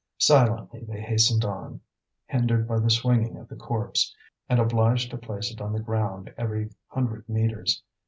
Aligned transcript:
Silently 0.17 0.83
they 0.83 0.99
hastened 0.99 1.45
on, 1.45 1.79
hindered 2.25 2.67
by 2.67 2.79
the 2.79 2.89
swinging 2.89 3.37
of 3.37 3.47
the 3.47 3.55
corpse, 3.55 4.15
and 4.49 4.59
obliged 4.59 5.11
to 5.11 5.17
place 5.19 5.51
it 5.51 5.61
on 5.61 5.73
the 5.73 5.79
ground 5.79 6.33
every 6.39 6.71
hundred 6.87 7.29
metres. 7.29 7.83